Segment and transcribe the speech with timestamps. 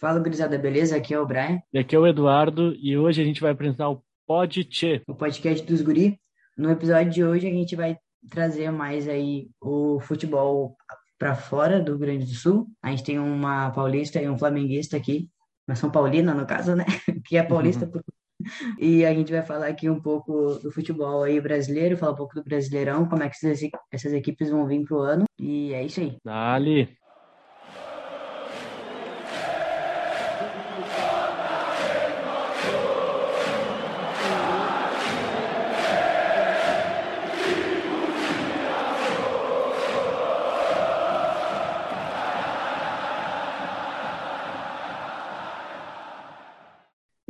[0.00, 0.96] Fala, gurizada, beleza?
[0.96, 1.60] Aqui é o Brian.
[1.72, 5.02] E aqui é o Eduardo, e hoje a gente vai apresentar o Pod Tchê.
[5.08, 6.18] O podcast dos guri.
[6.56, 7.96] No episódio de hoje a gente vai
[8.30, 10.76] trazer mais aí o futebol
[11.18, 12.68] para fora do Rio Grande do Sul.
[12.82, 15.28] A gente tem uma paulista e um flamenguista aqui,
[15.66, 16.84] uma São Paulina no caso, né?
[17.26, 17.90] Que é paulista Uhum.
[17.90, 18.02] por...
[18.78, 22.36] E a gente vai falar aqui um pouco do futebol aí brasileiro, falar um pouco
[22.36, 25.24] do Brasileirão, como é que essas, essas equipes vão vir pro ano.
[25.40, 26.16] E é isso aí.
[26.24, 26.88] Dali.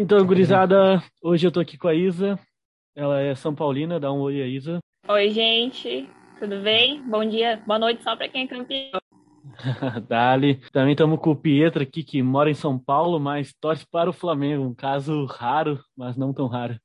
[0.01, 2.39] Então, gurizada, hoje eu tô aqui com a Isa.
[2.95, 4.79] Ela é São Paulina, dá um oi a Isa.
[5.09, 6.09] Oi, gente,
[6.39, 7.03] tudo bem?
[7.03, 9.01] Bom dia, boa noite só para quem é campeão.
[10.09, 10.61] Dali.
[10.71, 14.13] Também estamos com o Pietro aqui, que mora em São Paulo, mas torce para o
[14.13, 14.63] Flamengo.
[14.63, 16.79] Um caso raro, mas não tão raro.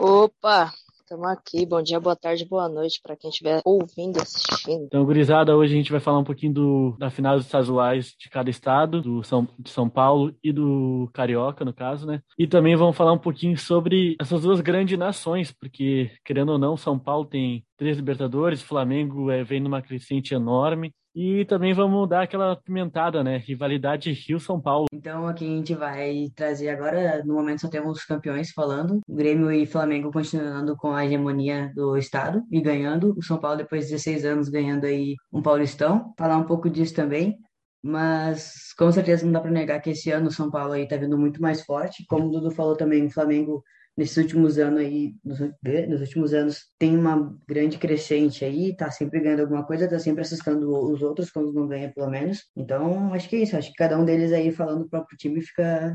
[0.00, 0.72] Opa,
[1.04, 1.66] estamos aqui.
[1.66, 4.84] Bom dia, boa tarde, boa noite para quem estiver ouvindo assistindo.
[4.84, 8.30] Então, gurizada, hoje a gente vai falar um pouquinho do, da final dos estaduais de
[8.30, 12.22] cada estado, do São, de São Paulo e do Carioca, no caso, né?
[12.38, 16.76] E também vamos falar um pouquinho sobre essas duas grandes nações, porque, querendo ou não,
[16.76, 20.92] São Paulo tem três Libertadores, Flamengo é, vem numa crescente enorme.
[21.14, 23.36] E também vamos dar aquela pimentada, né?
[23.36, 24.86] Rivalidade Rio-São Paulo.
[24.92, 29.14] Então aqui a gente vai trazer agora, no momento só temos os campeões falando, o
[29.14, 33.84] Grêmio e Flamengo continuando com a hegemonia do estado e ganhando, o São Paulo depois
[33.84, 37.38] de 16 anos ganhando aí um Paulistão, falar um pouco disso também,
[37.80, 40.96] mas com certeza não dá para negar que esse ano o São Paulo aí tá
[40.96, 43.62] vindo muito mais forte, como o Dudu falou também, o Flamengo
[43.96, 49.20] nesses últimos anos aí, nos, nos últimos anos, tem uma grande crescente aí, tá sempre
[49.20, 52.44] ganhando alguma coisa, tá sempre assustando os outros quando não ganha, pelo menos.
[52.56, 53.56] Então, acho que é isso.
[53.56, 55.94] Acho que cada um deles aí falando do próprio time fica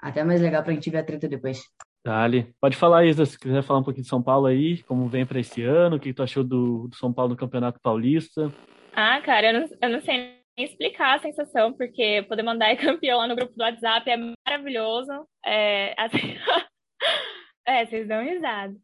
[0.00, 1.62] até mais legal pra gente ver a treta depois.
[2.04, 2.54] Dali.
[2.60, 5.40] Pode falar, Isa, se quiser falar um pouquinho de São Paulo aí, como vem para
[5.40, 8.52] esse ano, o que tu achou do, do São Paulo no Campeonato Paulista.
[8.94, 10.16] Ah, cara, eu não, eu não sei
[10.56, 14.16] nem explicar a sensação, porque poder mandar campeão lá no grupo do WhatsApp é
[14.46, 15.26] maravilhoso.
[15.44, 16.18] É, assim...
[17.68, 18.74] é, vocês dão risada.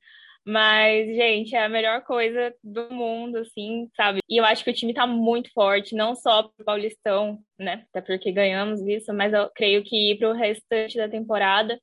[0.47, 4.21] Mas, gente, é a melhor coisa do mundo, assim, sabe?
[4.29, 7.87] E eu acho que o time tá muito forte, não só pro Paulistão, né?
[7.89, 11.81] Até porque ganhamos isso, mas eu creio que pro restante da temporada,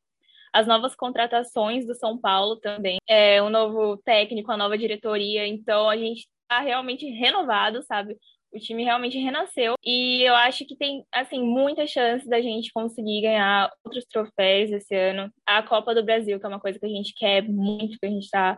[0.53, 5.89] as novas contratações do São Paulo também, é, um novo técnico, a nova diretoria, então
[5.89, 8.15] a gente tá realmente renovado, sabe?
[8.53, 13.21] O time realmente renasceu e eu acho que tem, assim, muita chance da gente conseguir
[13.21, 15.31] ganhar outros troféus esse ano.
[15.45, 18.09] A Copa do Brasil, que é uma coisa que a gente quer muito, que a
[18.09, 18.51] gente tá,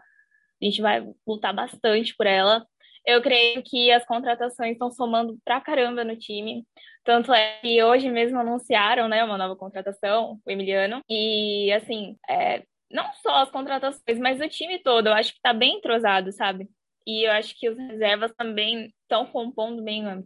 [0.61, 2.65] a gente vai lutar bastante por ela.
[3.05, 6.65] Eu creio que as contratações estão somando pra caramba no time.
[7.03, 11.01] Tanto é que hoje mesmo anunciaram, né, uma nova contratação, o Emiliano.
[11.09, 15.53] E, assim, é, não só as contratações, mas o time todo, eu acho que tá
[15.53, 16.69] bem entrosado, sabe?
[17.05, 20.19] E eu acho que os reservas também estão compondo bem a,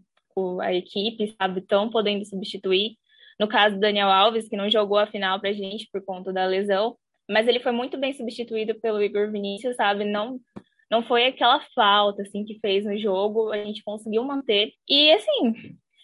[0.62, 1.60] a equipe, sabe?
[1.60, 2.96] Estão podendo substituir.
[3.40, 6.46] No caso do Daniel Alves, que não jogou a final pra gente por conta da
[6.46, 6.96] lesão,
[7.30, 10.06] mas ele foi muito bem substituído pelo Igor Vinícius, sabe?
[10.06, 10.40] Não
[10.90, 14.72] não foi aquela falta assim que fez no jogo, a gente conseguiu manter.
[14.88, 15.54] E assim,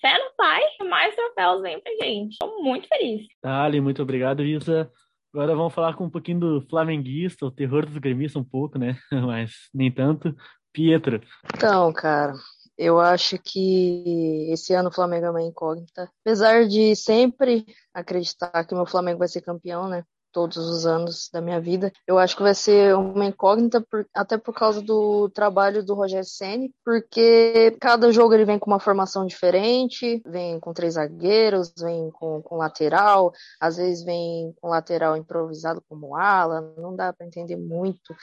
[0.02, 2.34] fé no pai, mais troféus vem pra gente.
[2.34, 3.26] Estou muito feliz.
[3.42, 4.92] Dali, muito obrigado, Isa.
[5.34, 8.98] Agora vamos falar com um pouquinho do flamenguista, o terror dos gremistas um pouco, né?
[9.10, 10.36] Mas nem tanto.
[10.74, 11.22] Pietro.
[11.56, 12.34] Então, cara,
[12.78, 16.10] eu acho que esse ano o Flamengo é uma incógnita.
[16.22, 20.04] Apesar de sempre acreditar que o meu Flamengo vai ser campeão, né?
[20.32, 21.92] Todos os anos da minha vida.
[22.08, 26.26] Eu acho que vai ser uma incógnita, por, até por causa do trabalho do Rogério
[26.26, 32.10] Ceni, porque cada jogo ele vem com uma formação diferente, vem com três zagueiros, vem
[32.10, 37.56] com, com lateral, às vezes vem com lateral improvisado como ala, não dá para entender
[37.56, 38.16] muito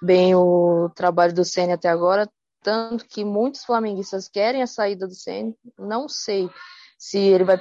[0.00, 2.30] bem o trabalho do Ceni até agora,
[2.62, 6.50] tanto que muitos flamenguistas querem a saída do Ceni, não sei
[6.98, 7.58] se ele vai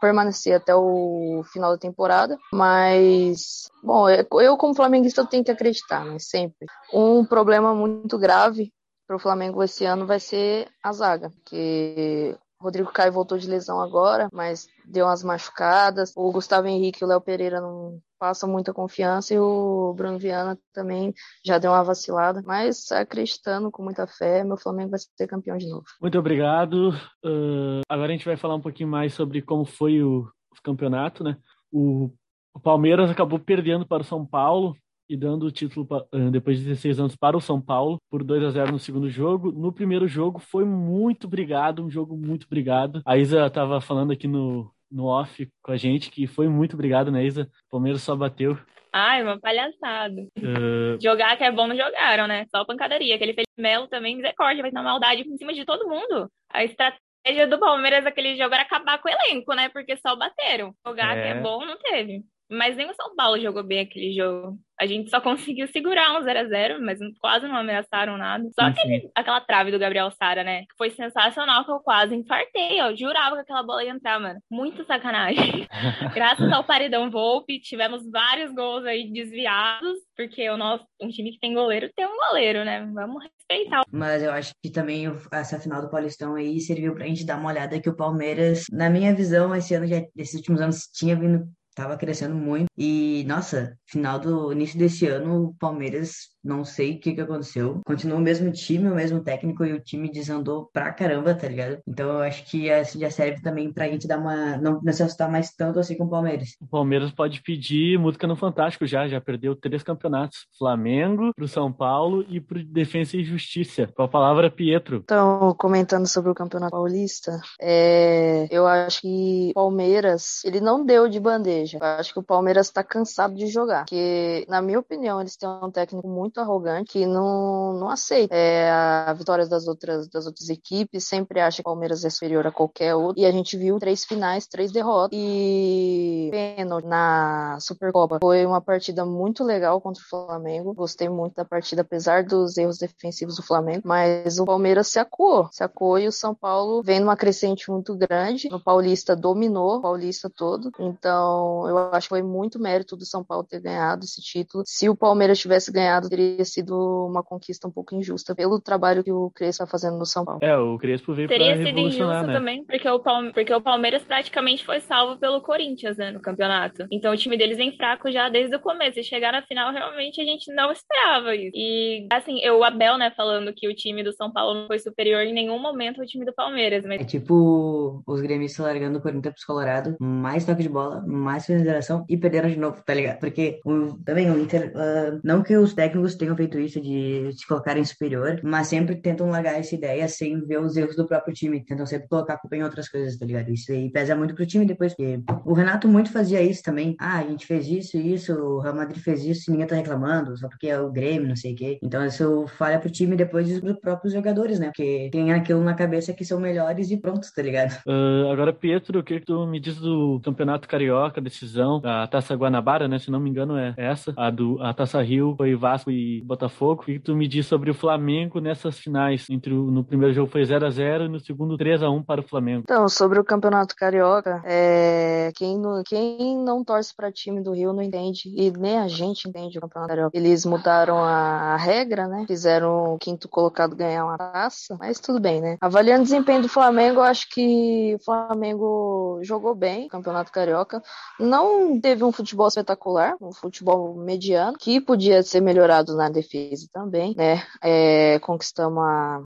[0.00, 6.18] permanecer até o final da temporada, mas bom, eu como flamenguista tenho que acreditar, né,
[6.18, 6.66] sempre.
[6.92, 8.72] Um problema muito grave
[9.06, 13.80] para o Flamengo esse ano vai ser a zaga, que Rodrigo Caio voltou de lesão
[13.80, 16.12] agora, mas deu umas machucadas.
[16.16, 20.56] O Gustavo Henrique e o Léo Pereira não passam muita confiança e o Bruno Viana
[20.72, 21.12] também
[21.44, 22.40] já deu uma vacilada.
[22.46, 25.84] Mas acreditando com muita fé, meu Flamengo vai ser campeão de novo.
[26.00, 26.90] Muito obrigado.
[27.24, 30.28] Uh, agora a gente vai falar um pouquinho mais sobre como foi o,
[30.62, 31.36] campeonato, né?
[31.72, 32.10] O,
[32.54, 34.76] o Palmeiras acabou perdendo para o São Paulo
[35.12, 35.86] e dando o título
[36.30, 39.52] depois de 16 anos para o São Paulo por 2 a 0 no segundo jogo.
[39.52, 43.02] No primeiro jogo foi muito brigado, um jogo muito brigado.
[43.04, 47.12] A Isa estava falando aqui no, no off com a gente, que foi muito obrigado,
[47.12, 47.42] né, Isa?
[47.66, 48.58] O Palmeiras só bateu.
[48.90, 50.22] Ai, uma palhaçada.
[50.38, 51.02] Uh...
[51.02, 52.46] Jogar que é bom não jogaram, né?
[52.50, 53.14] Só pancadaria.
[53.14, 56.30] Aquele Felipe Melo também, misericórdia, vai na maldade em cima de todo mundo.
[56.50, 59.68] A estratégia do Palmeiras naquele jogo era acabar com o elenco, né?
[59.68, 60.74] Porque só bateram.
[60.86, 61.22] Jogar é...
[61.22, 62.22] que é bom não teve.
[62.50, 64.58] Mas nem o São Paulo jogou bem aquele jogo.
[64.80, 68.44] A gente só conseguiu segurar um 0 a 0 mas quase não ameaçaram nada.
[68.58, 70.62] Só aquele, aquela trave do Gabriel Sara, né?
[70.62, 72.80] Que foi sensacional, que eu quase infartei.
[72.80, 74.40] Eu jurava que aquela bola ia entrar, mano.
[74.50, 75.68] Muito sacanagem.
[76.14, 81.38] Graças ao paredão Volpe, tivemos vários gols aí desviados, porque o nosso um time que
[81.38, 82.84] tem goleiro tem um goleiro, né?
[82.92, 83.82] Vamos respeitar.
[83.90, 87.50] Mas eu acho que também essa final do Paulistão aí serviu pra gente dar uma
[87.50, 91.46] olhada que o Palmeiras, na minha visão, esse ano já, esses últimos anos, tinha vindo
[91.74, 92.66] tava crescendo muito.
[92.76, 97.80] E, nossa, final do início desse ano, o Palmeiras não sei o que que aconteceu.
[97.86, 101.78] Continua o mesmo time, o mesmo técnico e o time desandou pra caramba, tá ligado?
[101.86, 104.56] Então eu acho que já serve também pra gente dar uma.
[104.56, 106.50] Não, assustar mais tanto assim com o Palmeiras.
[106.60, 111.72] O Palmeiras pode pedir música no Fantástico já, já perdeu três campeonatos: Flamengo, pro São
[111.72, 113.88] Paulo e pro Defensa e Justiça.
[113.94, 115.02] Com a palavra Pietro.
[115.04, 118.48] Então, comentando sobre o Campeonato Paulista, é...
[118.50, 121.20] eu acho que o Palmeiras, ele não deu de
[121.62, 121.78] bandeja.
[121.80, 123.84] Eu acho que o Palmeiras tá cansado de jogar.
[123.84, 128.70] Porque, na minha opinião, eles têm um técnico muito arrogante que não, não aceita é,
[128.70, 132.52] a vitória das outras, das outras equipes, sempre acha que o Palmeiras é superior a
[132.52, 133.20] qualquer outro.
[133.20, 138.18] E a gente viu três finais, três derrotas e pênalti na Supercopa.
[138.20, 140.74] Foi uma partida muito legal contra o Flamengo.
[140.74, 143.82] Gostei muito da partida, apesar dos erros defensivos do Flamengo.
[143.84, 147.94] Mas o Palmeiras se acuou, se acuou e o São Paulo vem numa crescente muito
[147.96, 148.48] grande.
[148.50, 150.70] No Paulista dominou o Paulista todo.
[150.78, 154.64] Então eu acho que foi muito mérito do São Paulo ter ganhado esse título.
[154.66, 159.12] Se o Palmeiras tivesse ganhado, teria sido uma conquista um pouco injusta pelo trabalho que
[159.12, 160.40] o Crespo está fazendo no São Paulo.
[160.42, 162.32] É, o Crespo veio Teria sido injusto né?
[162.32, 166.86] também, porque o, Palme porque o Palmeiras praticamente foi salvo pelo Corinthians, né, no campeonato.
[166.90, 168.98] Então o time deles vem fraco já desde o começo.
[168.98, 171.52] E chegar na final, realmente, a gente não esperava isso.
[171.54, 174.78] E, assim, eu, o Abel, né, falando que o time do São Paulo não foi
[174.78, 176.84] superior em nenhum momento ao time do Palmeiras.
[176.84, 177.00] Mas...
[177.00, 182.04] É tipo os gremistas largando o Corinthians pros Colorado, mais toque de bola, mais finalização
[182.08, 183.18] e perderam de novo, tá ligado?
[183.18, 187.46] Porque o, também o Inter, uh, não que os técnicos tenham feito isso de se
[187.46, 191.64] colocarem superior, mas sempre tentam largar essa ideia sem ver os erros do próprio time,
[191.64, 193.50] tentam sempre colocar a culpa em outras coisas, tá ligado?
[193.50, 196.96] Isso aí pesa muito pro time depois, porque o Renato muito fazia isso também.
[196.98, 199.76] Ah, a gente fez isso e isso, o Real Madrid fez isso e ninguém tá
[199.76, 201.78] reclamando, só porque é o Grêmio, não sei o quê.
[201.82, 204.66] Então isso falha pro time depois dos próprios jogadores, né?
[204.66, 207.72] Porque tem aquilo na cabeça que são melhores e pronto, tá ligado?
[207.86, 212.86] Uh, agora, Pietro, o que tu me diz do Campeonato Carioca, decisão, a Taça Guanabara,
[212.86, 212.98] né?
[212.98, 216.84] Se não me engano é essa, a do a Taça Rio foi Vasco e Botafogo.
[216.84, 219.26] Que tu me diz sobre o Flamengo nessas finais?
[219.30, 222.02] Entre o, no primeiro jogo foi 0 a 0 e no segundo 3 a 1
[222.02, 222.62] para o Flamengo.
[222.64, 225.32] Então, sobre o Campeonato Carioca, é...
[225.34, 229.28] quem, não, quem não torce para time do Rio não entende, e nem a gente
[229.28, 230.16] entende o Campeonato Carioca.
[230.16, 232.24] Eles mudaram a, regra, né?
[232.26, 235.56] Fizeram o quinto colocado ganhar uma taça, mas tudo bem, né?
[235.60, 240.82] Avaliando o desempenho do Flamengo, eu acho que o Flamengo jogou bem o Campeonato Carioca.
[241.22, 247.14] Não teve um futebol espetacular, um futebol mediano, que podia ser melhorado na defesa também,
[247.16, 247.42] né?
[247.62, 249.22] É, conquistamos a,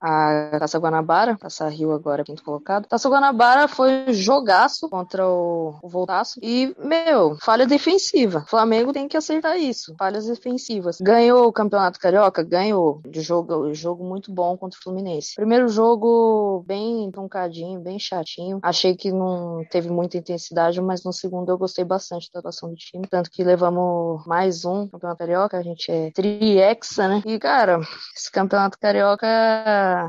[0.53, 2.87] a Taça Guanabara, Taça Rio agora, quinto colocado.
[2.87, 6.39] Taça Guanabara foi jogaço contra o, o Voltaço.
[6.41, 8.43] E, meu, falha defensiva.
[8.45, 9.95] O Flamengo tem que acertar isso.
[9.97, 10.99] Falhas defensivas.
[11.01, 12.43] Ganhou o Campeonato Carioca?
[12.43, 13.01] Ganhou.
[13.07, 15.35] De jogo, jogo muito bom contra o Fluminense.
[15.35, 18.59] Primeiro jogo bem truncadinho, bem chatinho.
[18.61, 22.75] Achei que não teve muita intensidade, mas no segundo eu gostei bastante da atuação do
[22.75, 23.07] time.
[23.07, 25.57] Tanto que levamos mais um Campeonato Carioca.
[25.57, 27.21] A gente é tri Hexa, né?
[27.25, 27.79] E, cara,
[28.15, 29.27] esse campeonato carioca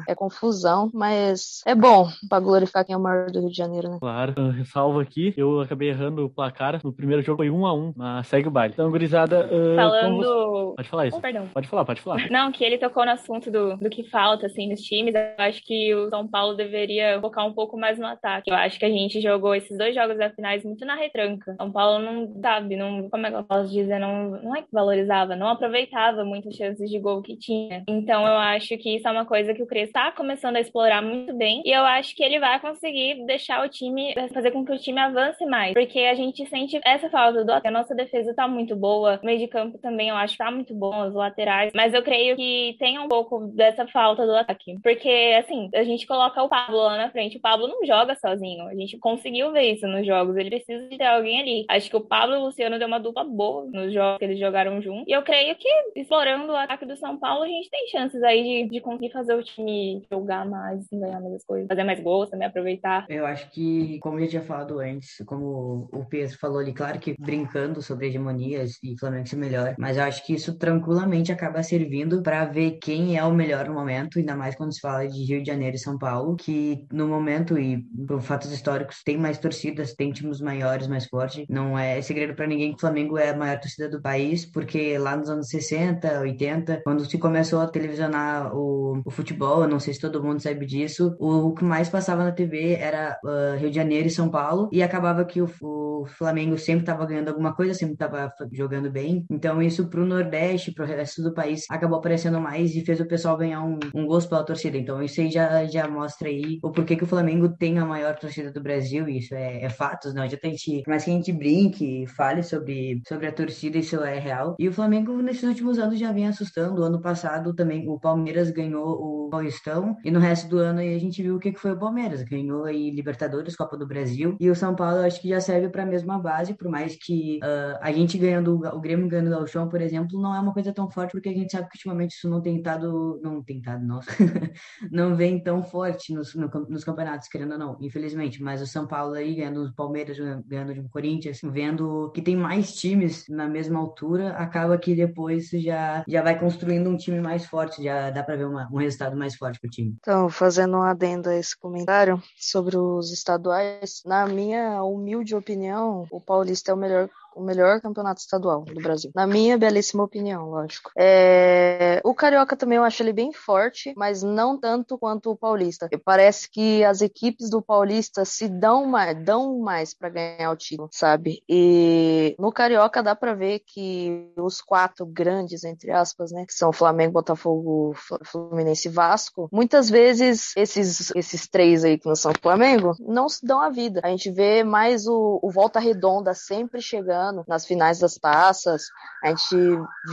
[0.06, 3.88] é confusão, mas é bom pra glorificar quem é o maior do Rio de Janeiro,
[3.88, 3.98] né?
[4.00, 4.34] Claro.
[4.36, 6.80] Eu ressalvo aqui, eu acabei errando o placar.
[6.82, 8.74] No primeiro jogo foi 1 a 1 mas segue o baile.
[8.74, 9.46] Então, gurizada.
[9.46, 10.16] Uh, Falando.
[10.16, 10.76] Você...
[10.76, 11.16] Pode falar isso.
[11.16, 11.48] Oh, perdão.
[11.48, 12.30] Pode falar, pode falar.
[12.30, 15.14] Não, que ele tocou no assunto do, do que falta, assim, nos times.
[15.14, 18.50] Eu acho que o São Paulo deveria focar um pouco mais no ataque.
[18.50, 21.54] Eu acho que a gente jogou esses dois jogos da finais muito na retranca.
[21.56, 23.08] São Paulo não, sabe, não.
[23.08, 23.98] Como é que eu posso dizer?
[23.98, 27.84] Não, não é que valorizava, não aproveitava muitas chances de gol que tinha.
[27.88, 31.02] Então eu acho que isso é uma coisa que o Cres está começando a explorar
[31.02, 31.62] muito bem.
[31.64, 35.00] E eu acho que ele vai conseguir deixar o time, fazer com que o time
[35.00, 35.74] avance mais.
[35.74, 37.68] Porque a gente sente essa falta do ataque.
[37.68, 39.18] A nossa defesa tá muito boa.
[39.22, 41.72] O meio de campo também eu acho que tá muito bom, os laterais.
[41.74, 44.78] Mas eu creio que tem um pouco dessa falta do ataque.
[44.82, 47.38] Porque, assim, a gente coloca o Pablo lá na frente.
[47.38, 48.66] O Pablo não joga sozinho.
[48.66, 50.36] A gente conseguiu ver isso nos jogos.
[50.36, 51.47] Ele precisa de ter alguém ali.
[51.68, 54.38] Acho que o Pablo e o Luciano deu uma dupla boa nos jogos que eles
[54.38, 55.04] jogaram juntos.
[55.06, 58.42] E eu creio que, explorando o ataque do São Paulo, a gente tem chances aí
[58.42, 62.46] de, de conseguir fazer o time jogar mais, ganhar mais coisas, fazer mais gols também,
[62.46, 63.06] aproveitar.
[63.08, 66.98] Eu acho que, como eu já tinha falado antes, como o Pedro falou ali, claro
[66.98, 71.62] que brincando sobre hegemonias e Flamengo ser melhor, mas eu acho que isso tranquilamente acaba
[71.62, 75.24] servindo para ver quem é o melhor no momento, ainda mais quando se fala de
[75.24, 79.38] Rio de Janeiro e São Paulo, que no momento e por fatos históricos tem mais
[79.38, 81.37] torcidas, tem times maiores, mais fortes.
[81.48, 84.98] Não é segredo para ninguém que o Flamengo é a maior torcida do país, porque
[84.98, 89.80] lá nos anos 60, 80, quando se começou a televisionar o, o futebol, eu não
[89.80, 93.58] sei se todo mundo sabe disso, o, o que mais passava na TV era uh,
[93.58, 97.28] Rio de Janeiro e São Paulo, e acabava que o, o Flamengo sempre estava ganhando
[97.28, 99.24] alguma coisa, sempre estava jogando bem.
[99.30, 103.36] Então isso pro Nordeste, pro resto do país, acabou aparecendo mais e fez o pessoal
[103.36, 104.76] ganhar um, um gosto pela torcida.
[104.76, 108.16] Então isso aí já, já mostra aí o porquê que o Flamengo tem a maior
[108.16, 111.14] torcida do Brasil, e isso é, é fatos, não adianta a gente, mais que a
[111.14, 114.56] gente brinque, fale sobre, sobre a torcida, isso é real.
[114.58, 116.80] E o Flamengo nesses últimos anos já vem assustando.
[116.80, 119.96] O ano passado também o Palmeiras ganhou o Paulistão.
[120.04, 122.22] E no resto do ano aí a gente viu o que, que foi o Palmeiras,
[122.22, 124.36] ganhou aí Libertadores, Copa do Brasil.
[124.40, 127.38] E o São Paulo acho que já serve para a mesma base, por mais que
[127.42, 130.72] uh, a gente ganhando o Grêmio ganhando o Gauchão, por exemplo, não é uma coisa
[130.72, 133.84] tão forte porque a gente sabe que ultimamente isso não tem estado, não tem estado,
[133.84, 134.10] nossa,
[134.90, 138.86] não vem tão forte nos, no, nos campeonatos, querendo ou não, infelizmente, mas o São
[138.86, 143.78] Paulo aí ganhando o Palmeiras, ganhando o Corinthians, vendo que tem mais times na mesma
[143.78, 148.36] altura, acaba que depois já, já vai construindo um time mais forte, já dá para
[148.36, 149.96] ver uma, um resultado mais forte para o time.
[150.00, 156.20] Então, fazendo um adendo a esse comentário sobre os estaduais, na minha humilde opinião, o
[156.20, 157.08] Paulista é o melhor
[157.38, 159.10] o melhor campeonato estadual do Brasil.
[159.14, 160.90] Na minha belíssima opinião, lógico.
[160.98, 162.00] É...
[162.04, 165.88] O Carioca também eu acho ele bem forte, mas não tanto quanto o Paulista.
[166.04, 170.88] Parece que as equipes do Paulista se dão mais, dão mais para ganhar o título,
[170.92, 171.42] sabe?
[171.48, 176.72] E no Carioca dá para ver que os quatro grandes, entre aspas, né, que são
[176.72, 182.94] Flamengo, Botafogo, Fluminense e Vasco, muitas vezes esses, esses três aí que não são Flamengo,
[182.98, 184.00] não se dão a vida.
[184.02, 188.82] A gente vê mais o, o Volta Redonda sempre chegando ano, nas finais das taças.
[189.22, 189.56] A gente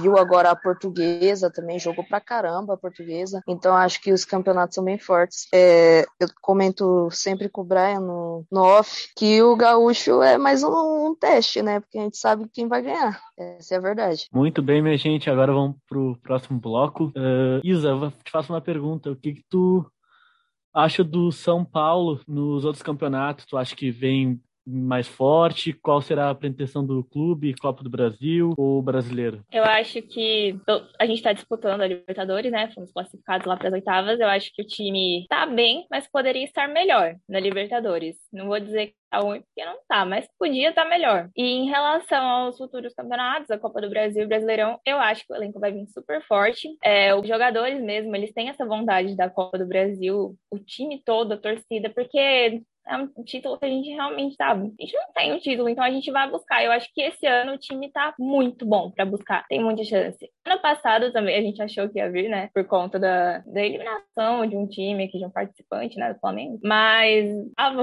[0.01, 3.41] viu agora a portuguesa também, jogou pra caramba a portuguesa.
[3.47, 5.47] Então acho que os campeonatos são bem fortes.
[5.53, 10.63] É, eu comento sempre com o Brian no, no off que o gaúcho é mais
[10.63, 11.79] um, um, teste, né?
[11.79, 13.19] Porque a gente sabe quem vai ganhar.
[13.37, 14.27] Essa é a verdade.
[14.33, 15.29] Muito bem, minha gente.
[15.29, 17.05] Agora vamos pro próximo bloco.
[17.15, 19.11] Uh, Isa, eu te faço uma pergunta.
[19.11, 19.85] O que, que tu
[20.73, 23.45] acha do São Paulo nos outros campeonatos?
[23.45, 25.73] Tu acha que vem mais forte?
[25.73, 29.43] Qual será a pretensão do clube, Copa do Brasil ou brasileiro?
[29.51, 30.59] Eu acho que
[30.99, 32.71] a gente está disputando a Libertadores, né?
[32.73, 34.19] Fomos classificados lá para as oitavas.
[34.19, 38.15] Eu acho que o time está bem, mas poderia estar melhor na Libertadores.
[38.31, 41.29] Não vou dizer que tá ruim, porque não tá, mas podia estar tá melhor.
[41.35, 45.25] E em relação aos futuros campeonatos, a Copa do Brasil e o Brasileirão, eu acho
[45.25, 46.67] que o elenco vai vir super forte.
[46.83, 51.33] É, os jogadores mesmo, eles têm essa vontade da Copa do Brasil, o time todo,
[51.33, 54.51] a torcida, porque é um título que a gente realmente tá.
[54.51, 56.63] A gente não tem o um título, então a gente vai buscar.
[56.63, 59.45] Eu acho que esse ano o time tá muito bom para buscar.
[59.47, 60.29] Tem muita chance.
[60.45, 62.49] Ano passado também a gente achou que ia vir, né?
[62.53, 66.13] Por conta da, da eliminação de um time aqui, de um participante, né?
[66.13, 66.59] Do Flamengo.
[66.63, 67.25] Mas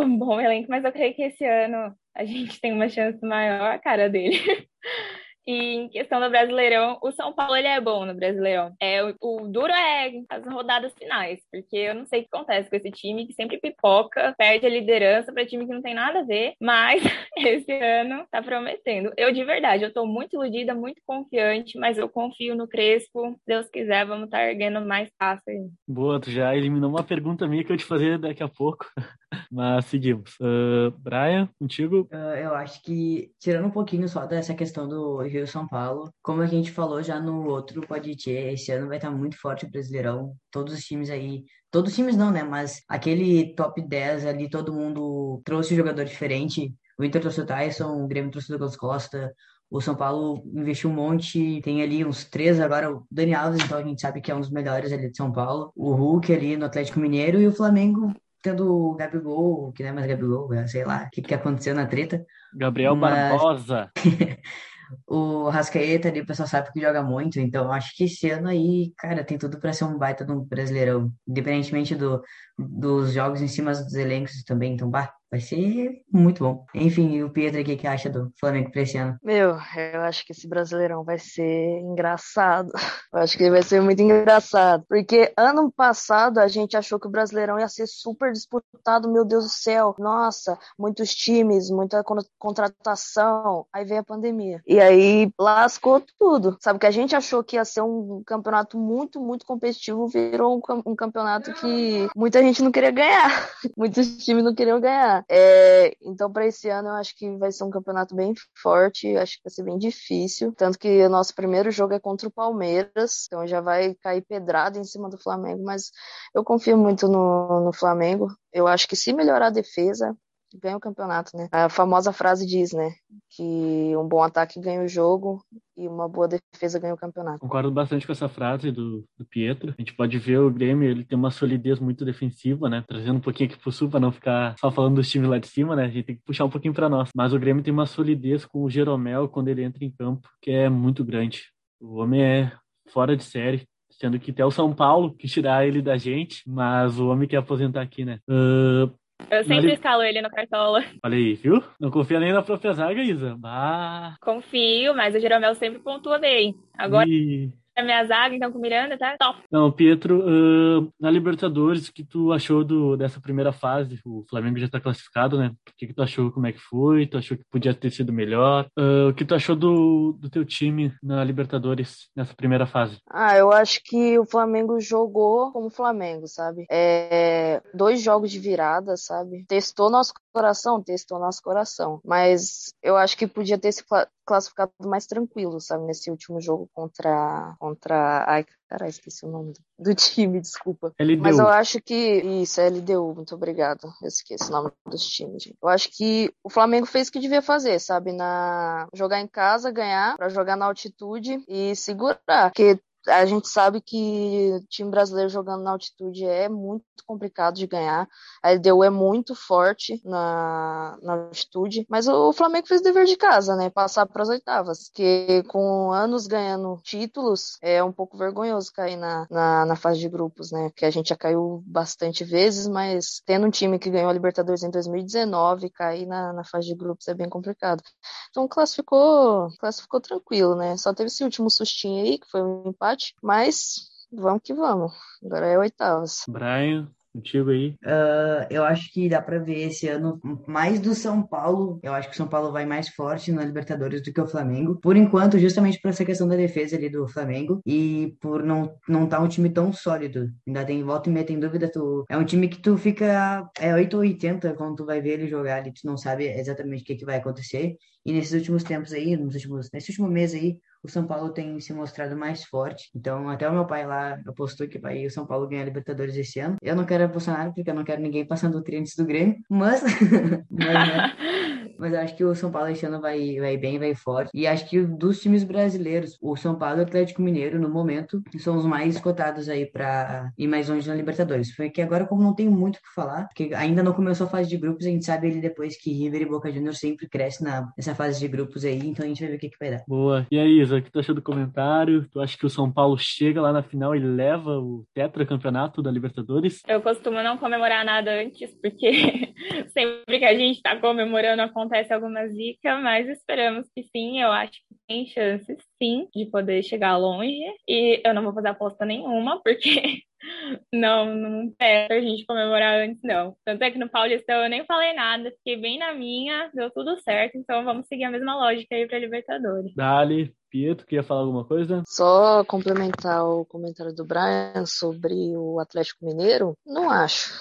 [0.05, 3.73] um bom elenco, mas eu creio que esse ano a gente tem uma chance maior,
[3.73, 4.39] a cara dele.
[5.47, 8.75] E em questão do Brasileirão, o São Paulo ele é bom no Brasileirão.
[8.81, 12.71] É, o, o, duro é as rodadas finais, porque eu não sei o que acontece
[12.71, 16.21] com esse time que sempre pipoca, perde a liderança para time que não tem nada
[16.21, 17.03] a ver, mas
[17.37, 19.13] esse ano tá prometendo.
[19.17, 23.33] Eu de verdade, eu tô muito iludida, muito confiante, mas eu confio no Crespo.
[23.33, 25.71] Se Deus quiser, vamos estar tá erguendo mais fácil.
[25.89, 28.87] Boa, tu já eliminou uma pergunta minha que eu te fazer daqui a pouco.
[29.51, 30.35] Mas seguimos.
[30.41, 32.09] Uh, Brian, contigo?
[32.13, 36.43] Uh, eu acho que, tirando um pouquinho só dessa questão do Rio São Paulo, como
[36.43, 40.35] a gente falou já no outro podcast, esse ano vai estar muito forte o Brasileirão.
[40.51, 41.45] Todos os times aí.
[41.71, 42.43] Todos os times não, né?
[42.43, 46.75] Mas aquele top 10 ali, todo mundo trouxe um jogador diferente.
[46.99, 49.35] O Inter trouxe o Tyson, o Grêmio trouxe o Douglas Costa,
[49.71, 53.79] o São Paulo investiu um monte, tem ali uns três agora, o Dani Alves, então
[53.79, 56.57] a gente sabe que é um dos melhores ali de São Paulo, o Hulk ali
[56.59, 58.13] no Atlético Mineiro e o Flamengo
[58.43, 61.75] tendo o Gabigol, que não é mais Gabigol, é, sei lá, o que, que aconteceu
[61.75, 62.27] na treta.
[62.53, 63.31] Gabriel Mas...
[63.31, 63.91] Barbosa.
[65.07, 68.93] o Rascaeta ali, o pessoal sabe que joga muito, então acho que esse ano aí,
[68.99, 72.23] cara, tem tudo para ser um baita de um brasileirão, independentemente do,
[72.59, 76.67] dos jogos em cima dos elencos também, então, bah, Vai ser muito bom.
[76.75, 79.17] Enfim, e o Pietro aqui, que acha do Flamengo pra esse ano?
[79.25, 79.57] Meu,
[79.95, 82.71] eu acho que esse Brasileirão vai ser engraçado.
[83.13, 84.87] Eu acho que vai ser muito engraçado.
[84.89, 89.45] Porque ano passado a gente achou que o Brasileirão ia ser super disputado, meu Deus
[89.45, 89.95] do céu.
[89.99, 92.03] Nossa, muitos times, muita
[92.39, 93.67] contratação.
[93.71, 94.63] Aí veio a pandemia.
[94.67, 96.57] E aí lascou tudo.
[96.59, 100.97] Sabe que a gente achou que ia ser um campeonato muito, muito competitivo, virou um,
[100.97, 103.51] campeonato que muita gente não queria ganhar.
[103.77, 105.22] Muitos times não queriam ganhar.
[105.29, 109.17] É, então, para esse ano, eu acho que vai ser um campeonato bem forte.
[109.17, 110.53] Acho que vai ser bem difícil.
[110.55, 113.27] Tanto que o nosso primeiro jogo é contra o Palmeiras.
[113.27, 115.63] Então já vai cair pedrada em cima do Flamengo.
[115.65, 115.91] Mas
[116.35, 118.29] eu confio muito no, no Flamengo.
[118.53, 120.17] Eu acho que se melhorar a defesa,
[120.59, 121.49] ganha o campeonato, né?
[121.53, 122.91] A famosa frase diz, né?
[123.31, 125.45] Que um bom ataque ganha o jogo
[125.77, 127.39] e uma boa defesa ganha o campeonato.
[127.39, 129.75] Concordo bastante com essa frase do, do Pietro.
[129.77, 132.85] A gente pode ver o Grêmio, ele tem uma solidez muito defensiva, né?
[132.87, 135.49] Trazendo um pouquinho aqui pro Sul para não ficar só falando dos times lá de
[135.49, 135.85] cima, né?
[135.85, 137.11] A gente tem que puxar um pouquinho para nós.
[137.15, 140.51] Mas o Grêmio tem uma solidez com o Jeromel quando ele entra em campo, que
[140.51, 141.45] é muito grande.
[141.81, 142.53] O homem é
[142.89, 143.67] fora de série
[144.03, 147.37] sendo que até o São Paulo que tirar ele da gente, mas o homem quer
[147.37, 148.19] aposentar aqui, né?
[148.29, 148.93] Uh,
[149.31, 150.85] eu sempre escalo ele no Cartola.
[151.05, 151.63] Olha aí, viu?
[151.81, 153.37] Não confia nem na própria zaga, Isa.
[153.39, 154.17] Bah.
[154.21, 156.55] Confio, mas o Jeromel sempre pontua bem.
[156.77, 157.09] Agora.
[157.09, 159.41] E a minha zaga, então, com o Miranda, tá top.
[159.51, 164.01] Não, Pietro, uh, na Libertadores, o que tu achou do, dessa primeira fase?
[164.05, 165.49] O Flamengo já tá classificado, né?
[165.49, 167.07] O que, que tu achou, como é que foi?
[167.07, 168.67] Tu achou que podia ter sido melhor?
[168.79, 172.99] Uh, o que tu achou do, do teu time na Libertadores, nessa primeira fase?
[173.09, 176.67] Ah, eu acho que o Flamengo jogou como Flamengo, sabe?
[176.71, 179.45] É, dois jogos de virada, sabe?
[179.47, 182.01] Testou nosso coração, testou nosso coração.
[182.05, 183.85] Mas eu acho que podia ter se
[184.25, 185.85] classificado mais tranquilo, sabe?
[185.85, 187.55] Nesse último jogo contra.
[187.59, 190.95] contra ai, Caralho, esqueci o nome do time, desculpa.
[190.99, 191.23] LDU.
[191.23, 191.95] Mas eu acho que.
[191.95, 193.93] Isso, é LDU, muito obrigado.
[194.01, 195.43] Eu esqueci o nome dos times.
[195.43, 195.57] Gente.
[195.63, 198.13] Eu acho que o Flamengo fez o que devia fazer, sabe?
[198.13, 198.89] Na...
[198.95, 202.51] Jogar em casa, ganhar, para jogar na altitude e segurar.
[202.51, 202.79] Porque
[203.09, 208.09] a gente sabe que time brasileiro jogando na altitude é muito complicado de ganhar.
[208.43, 213.17] A LDU é muito forte na, na altitude, mas o Flamengo fez o dever de
[213.17, 213.71] casa, né?
[213.71, 219.27] Passar para as oitavas, que com anos ganhando títulos é um pouco vergonhoso cair na,
[219.31, 220.69] na, na, fase de grupos, né?
[220.71, 224.63] Porque a gente já caiu bastante vezes, mas tendo um time que ganhou a Libertadores
[224.63, 227.83] em 2019, cair na, na fase de grupos é bem complicado.
[228.31, 230.77] Então classificou, classificou tranquilo, né?
[230.77, 234.93] Só teve esse último sustinho aí, que foi um empate empate, mas vamos que vamos.
[235.25, 236.23] Agora é oitavas.
[236.29, 237.71] Brian, contigo aí?
[237.85, 241.81] Uh, eu acho que dá para ver esse ano mais do São Paulo.
[241.83, 244.79] Eu acho que o São Paulo vai mais forte na Libertadores do que o Flamengo.
[244.81, 249.05] Por enquanto, justamente por essa questão da defesa ali do Flamengo e por não não
[249.05, 250.29] estar tá um time tão sólido.
[250.47, 251.71] Ainda tem volta e meia, tem dúvida.
[251.71, 255.21] Tu, é um time que tu fica é 8 ou 80 quando tu vai ver
[255.21, 255.73] ele jogar ali.
[255.73, 257.77] Tu não sabe exatamente o que, que vai acontecer.
[258.05, 261.59] E nesses últimos tempos aí, nos últimos, nesse último mês aí, o São Paulo tem
[261.61, 262.91] se mostrado mais forte.
[262.95, 266.17] Então, até o meu pai lá apostou que vai o São Paulo ganhar a Libertadores
[266.17, 266.57] esse ano.
[266.63, 269.83] Eu não quero apostar nada, porque eu não quero ninguém passando nutrientes do Grêmio, mas.
[270.51, 271.13] mas né?
[271.83, 274.31] mas acho que o São Paulo esse ano vai, vai bem, vai forte.
[274.33, 278.23] E acho que dos times brasileiros, o São Paulo e o Atlético Mineiro, no momento,
[278.39, 281.53] são os mais cotados aí para ir mais longe na Libertadores.
[281.53, 284.31] Foi que agora, como não tem muito o que falar, porque ainda não começou a
[284.31, 287.43] fase de grupos, a gente sabe ele depois que River e Boca Juniors sempre cresce
[287.43, 289.71] na, nessa fase de grupos aí, então a gente vai ver o que, que vai
[289.71, 289.83] dar.
[289.89, 290.27] Boa.
[290.31, 292.09] E aí, O que tu achou do comentário?
[292.11, 295.91] Tu acha que o São Paulo chega lá na final e leva o tetracampeonato da
[295.91, 296.63] Libertadores?
[296.67, 299.33] Eu costumo não comemorar nada antes, porque
[299.73, 304.21] sempre que a gente tá comemorando acontece alguma zica, mas esperamos que sim.
[304.21, 307.43] Eu acho que tem chances, sim, de poder chegar longe.
[307.69, 310.03] E eu não vou fazer aposta nenhuma, porque
[310.73, 313.37] não, não é a gente comemorar antes, não.
[313.45, 316.97] Tanto é que no Paulistão eu nem falei nada, fiquei bem na minha, deu tudo
[317.01, 319.75] certo, então vamos seguir a mesma lógica aí pra Libertadores.
[319.75, 321.83] Dali, Pietro, queria falar alguma coisa?
[321.87, 327.33] Só complementar o comentário do Brian sobre o Atlético Mineiro, não acho.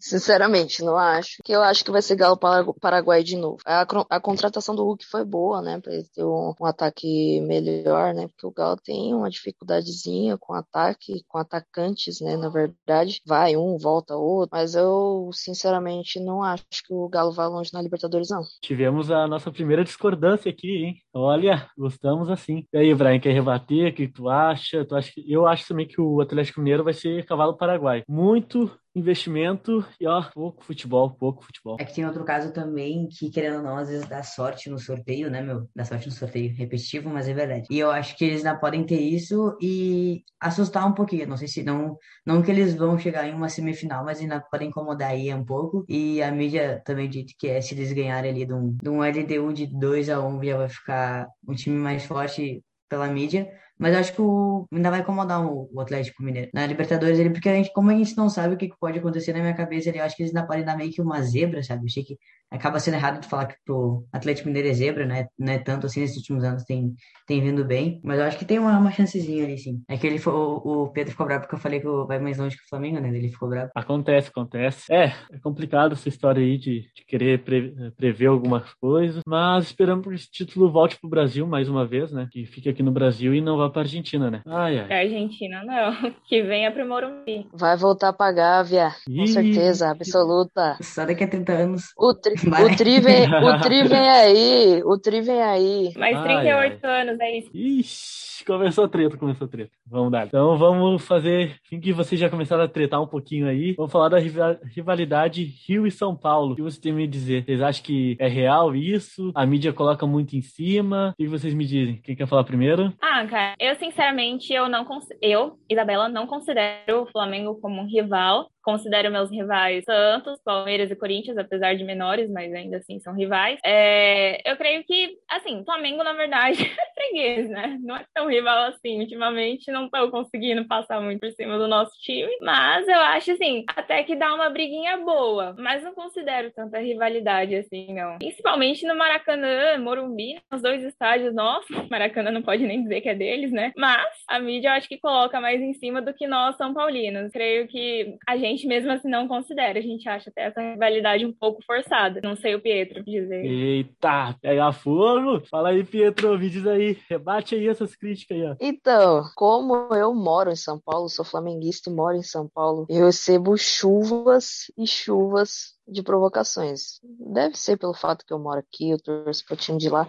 [0.00, 1.38] Sinceramente, não acho.
[1.44, 2.38] Que eu acho que vai ser Galo
[2.80, 3.58] Paraguai de novo.
[3.64, 5.80] A, a contratação do Hulk foi boa, né?
[5.80, 8.28] Pra ele ter um, um, ataque melhor, né?
[8.28, 12.36] Porque o Galo tem uma dificuldadezinha com ataque, com atacantes, né?
[12.36, 14.50] Na verdade, vai um, volta outro.
[14.52, 18.42] Mas eu, sinceramente, não acho que o Galo vá longe na Libertadores, não.
[18.62, 20.96] Tivemos a nossa primeira discordância aqui, hein?
[21.12, 22.64] Olha, gostamos assim.
[22.72, 23.92] E aí, Brian, quer rebater?
[23.92, 24.84] O que tu acha?
[24.84, 25.12] Tu acha.
[25.26, 28.02] Eu acho também que o Atlético Mineiro vai ser cavalo paraguai.
[28.08, 31.76] Muito investimento e ó, pouco futebol, pouco futebol.
[31.80, 34.78] É que tem outro caso também que, querendo ou não, às vezes dá sorte no
[34.78, 35.68] sorteio, né, meu?
[35.74, 37.66] Dá sorte no sorteio repetitivo, mas é verdade.
[37.70, 41.28] E eu acho que eles ainda podem ter isso e assustar um pouquinho.
[41.28, 44.68] Não sei se não, não que eles vão chegar em uma semifinal, mas ainda podem
[44.68, 45.84] incomodar aí um pouco.
[45.88, 49.02] E a mídia também disse que é se eles ganharem ali de um, de um
[49.02, 53.48] LDU de 2 a 1 já vai ficar um time mais forte pela mídia.
[53.78, 56.50] Mas acho que o, ainda vai incomodar o, Atlético Mineiro.
[56.52, 59.32] Na Libertadores, ele, porque a gente, como a gente não sabe o que pode acontecer
[59.32, 61.62] na minha cabeça, ele, eu acho que eles ainda podem dar meio que uma zebra,
[61.62, 61.86] sabe?
[61.86, 62.18] Eu que
[62.50, 65.28] acaba sendo errado de falar que o Atlético Mineiro é zebra, né?
[65.38, 66.94] Não é tanto assim nesses últimos anos, tem,
[67.26, 68.00] tem vindo bem.
[68.02, 69.82] Mas eu acho que tem uma, uma chancezinha ali, sim.
[69.88, 72.38] É que ele foi, o, o Pedro ficou bravo porque eu falei que vai mais
[72.38, 73.08] longe que o Flamengo, né?
[73.08, 73.70] Ele ficou bravo.
[73.74, 74.92] Acontece, acontece.
[74.92, 80.06] É, é complicado essa história aí de, de querer pre, prever algumas coisas, mas esperamos
[80.06, 82.28] que esse título volte pro Brasil mais uma vez, né?
[82.30, 84.42] Que fique aqui no Brasil e não vá pra Argentina, né?
[84.46, 85.04] Ai, ai.
[85.04, 87.46] Argentina não, que venha pro Morumbi.
[87.52, 90.76] Vai voltar pra Gávea, com certeza, absoluta.
[90.80, 91.82] Só daqui a 30 anos.
[91.96, 95.92] O, tri, o, tri, vem, o tri vem aí, o tri vem aí.
[95.96, 97.50] Mais 38 ai, anos, é isso.
[97.54, 99.70] Ixi começou a treta, começou a treta.
[99.86, 100.26] Vamos dar.
[100.26, 104.08] Então vamos fazer, assim que vocês já começaram a tretar um pouquinho aí, vamos falar
[104.08, 106.52] da rivalidade Rio e São Paulo.
[106.52, 107.44] O que vocês têm a me dizer?
[107.44, 109.30] Vocês acham que é real isso?
[109.34, 111.10] A mídia coloca muito em cima?
[111.10, 112.00] O que vocês me dizem?
[112.02, 112.92] Quem quer falar primeiro?
[113.00, 114.84] Ah, cara, eu sinceramente, eu não
[115.20, 120.96] eu, Isabela, não considero o Flamengo como um rival considero meus rivais Santos, Palmeiras e
[120.96, 123.58] Corinthians, apesar de menores, mas ainda assim são rivais.
[123.64, 127.78] É, eu creio que, assim, Flamengo, na verdade, é freguês, né?
[127.80, 129.00] Não é tão rival assim.
[129.00, 133.64] Ultimamente não estão conseguindo passar muito por cima do nosso time, mas eu acho, assim,
[133.74, 138.18] até que dá uma briguinha boa, mas não considero tanta rivalidade assim, não.
[138.18, 141.70] Principalmente no Maracanã, Morumbi, os dois estádios nossos.
[141.90, 143.72] Maracanã não pode nem dizer que é deles, né?
[143.74, 147.32] Mas a mídia eu acho que coloca mais em cima do que nós, São Paulinos.
[147.32, 149.78] Creio que a gente gente mesmo assim não considera.
[149.78, 152.20] A gente acha até essa rivalidade um pouco forçada.
[152.22, 153.44] Não sei o Pietro dizer.
[153.44, 155.40] Eita, pega fogo!
[155.48, 156.98] Fala aí, Pietro, me diz aí.
[157.08, 158.56] Rebate aí essas críticas aí, ó.
[158.60, 163.06] Então, como eu moro em São Paulo, sou flamenguista e moro em São Paulo, eu
[163.06, 167.00] recebo chuvas e chuvas de provocações.
[167.02, 170.06] Deve ser pelo fato que eu moro aqui, eu torço pro time de lá.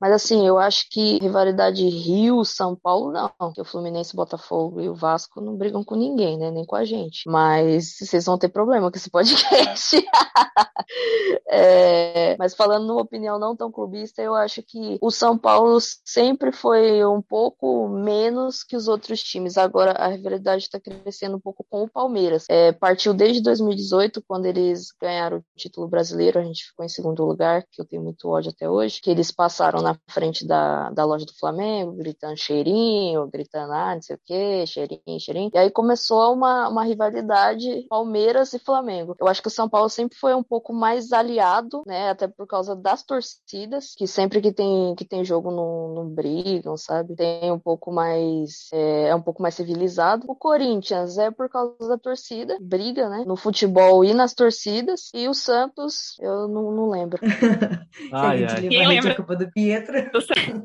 [0.00, 3.52] Mas assim, eu acho que rivalidade Rio-São Paulo, não.
[3.52, 6.50] Que o Fluminense, o Botafogo e o Vasco não brigam com ninguém, né?
[6.50, 7.22] Nem com a gente.
[7.28, 9.96] Mas vocês vão ter problema com esse podcast.
[11.48, 16.50] é, mas falando numa opinião não tão clubista, eu acho que o São Paulo sempre
[16.50, 19.56] foi um pouco menos que os outros times.
[19.56, 22.44] Agora a rivalidade está crescendo um pouco com o Palmeiras.
[22.48, 26.88] É, partiu desde 2018, quando eles ganharam ganharam o título brasileiro, a gente ficou em
[26.88, 30.90] segundo lugar, que eu tenho muito ódio até hoje, que eles passaram na frente da,
[30.90, 35.50] da loja do Flamengo, gritando cheirinho, gritando, ah, não sei o quê, cheirinho, cheirinho.
[35.54, 39.14] E aí começou uma, uma rivalidade Palmeiras e Flamengo.
[39.20, 42.46] Eu acho que o São Paulo sempre foi um pouco mais aliado, né, até por
[42.46, 47.14] causa das torcidas, que sempre que tem, que tem jogo não, não brigam, sabe?
[47.14, 50.24] Tem um pouco mais, é, é um pouco mais civilizado.
[50.28, 55.28] O Corinthians é por causa da torcida, briga, né, no futebol e nas torcidas, e
[55.28, 57.18] o Santos, eu não, não lembro.
[58.12, 58.68] ai, ai.
[58.68, 59.12] Quem lembra?
[59.12, 59.94] A culpa do Pietro.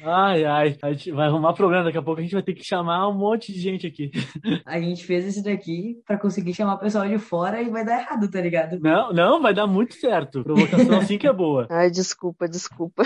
[0.04, 0.78] ai, ai.
[0.82, 1.84] A gente vai arrumar problema.
[1.84, 4.10] Daqui a pouco a gente vai ter que chamar um monte de gente aqui.
[4.66, 8.00] a gente fez isso daqui pra conseguir chamar o pessoal de fora e vai dar
[8.00, 8.80] errado, tá ligado?
[8.80, 10.44] Não, não, vai dar muito certo.
[10.44, 11.68] Provocação assim que é boa.
[11.72, 13.04] Ai, desculpa, desculpa.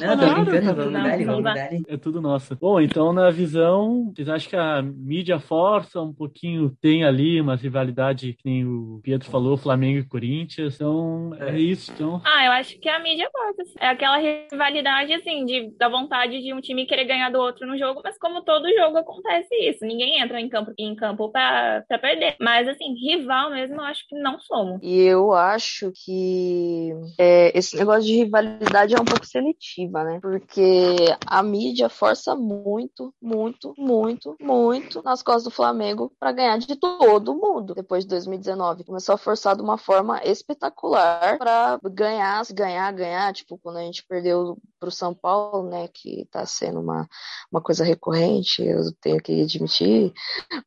[0.00, 1.56] Não, tô brincando, vamos dar, vamos dar.
[1.88, 2.56] É tudo nosso.
[2.56, 7.56] Bom, então na visão, vocês acham que a mídia força um pouquinho, tem ali uma
[7.56, 11.92] rivalidade que nem o Pietro falou, Flamengo e Corinthians, então, é, é isso.
[11.92, 12.20] Então...
[12.24, 13.62] Ah, eu acho que a mídia gosta.
[13.80, 17.78] É aquela rivalidade, assim, de, da vontade de um time querer ganhar do outro no
[17.78, 19.84] jogo, mas como todo jogo acontece isso.
[19.84, 22.36] Ninguém entra em campo, em campo pra, pra perder.
[22.38, 24.80] Mas, assim, rival mesmo, eu acho que não somos.
[24.82, 30.18] E eu acho que é, esse negócio de rivalidade é um pouco seletiva, né?
[30.20, 36.76] Porque a mídia força muito, muito, muito, muito nas costas do Flamengo para ganhar de
[36.76, 37.74] todo mundo.
[37.74, 43.32] Depois de 2019, começou a forçar de uma forma espetacular espetacular para ganhar, ganhar, ganhar.
[43.32, 47.08] Tipo, quando a gente perdeu para o São Paulo, né, que está sendo uma,
[47.50, 50.12] uma coisa recorrente, eu tenho que admitir.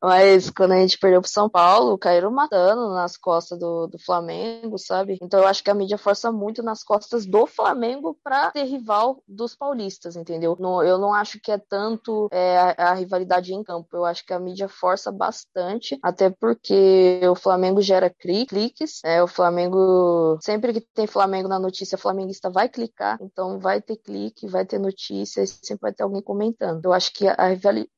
[0.02, 4.00] Mas quando a gente perdeu para o São Paulo, caíram matando nas costas do, do
[4.00, 5.20] Flamengo, sabe?
[5.22, 9.22] Então eu acho que a mídia força muito nas costas do Flamengo para ser rival
[9.28, 10.58] dos paulistas, entendeu?
[10.60, 13.88] Não, eu não acho que é tanto é, a, a rivalidade em campo.
[13.94, 19.28] Eu acho que a mídia força bastante, até porque o Flamengo gera cliques, é, o
[19.28, 24.66] Flamengo sempre que tem Flamengo na notícia, flamenguista vai clicar, então vai ter clique, vai
[24.66, 26.86] ter notícias, sempre vai ter alguém comentando.
[26.86, 27.36] Eu acho que a,